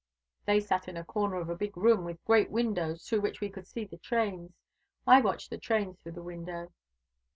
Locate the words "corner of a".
1.03-1.55